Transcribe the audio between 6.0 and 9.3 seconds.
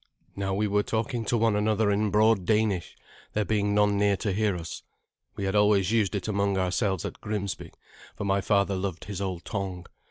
it among ourselves at Grimsby, for my father loved his